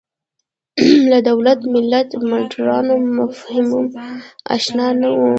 له 1.09 1.17
دولت 1.29 1.59
ملت 1.73 2.09
مډرنو 2.29 2.95
مفاهیمو 3.17 3.81
اشنا 4.55 4.87
نه 5.01 5.09
وو 5.15 5.27